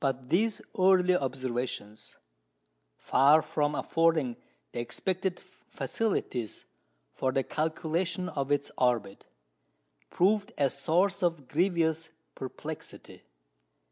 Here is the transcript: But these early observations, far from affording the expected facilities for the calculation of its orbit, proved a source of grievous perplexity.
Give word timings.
But 0.01 0.31
these 0.31 0.63
early 0.79 1.15
observations, 1.15 2.15
far 2.97 3.43
from 3.43 3.75
affording 3.75 4.35
the 4.71 4.79
expected 4.79 5.39
facilities 5.69 6.65
for 7.13 7.31
the 7.31 7.43
calculation 7.43 8.27
of 8.27 8.51
its 8.51 8.71
orbit, 8.79 9.27
proved 10.09 10.53
a 10.57 10.71
source 10.71 11.21
of 11.21 11.47
grievous 11.47 12.09
perplexity. 12.33 13.21